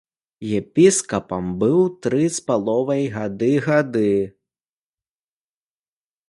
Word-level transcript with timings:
Епіскапам 0.59 1.51
быў 1.63 1.75
тры 2.05 2.23
з 2.37 2.41
паловай 2.47 3.03
гады 3.19 3.51
гады. 3.67 4.09